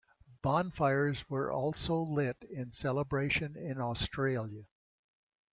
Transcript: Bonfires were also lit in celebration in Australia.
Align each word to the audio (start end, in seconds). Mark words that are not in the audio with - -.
Bonfires 0.41 1.29
were 1.29 1.51
also 1.51 1.99
lit 2.01 2.43
in 2.49 2.71
celebration 2.71 3.55
in 3.55 3.79
Australia. 3.79 4.65